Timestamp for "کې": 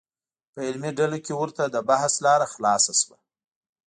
1.25-1.33